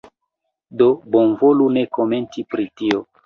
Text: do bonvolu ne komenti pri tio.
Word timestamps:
do 0.79 0.87
bonvolu 1.15 1.67
ne 1.75 1.83
komenti 1.99 2.47
pri 2.55 2.67
tio. 2.83 3.05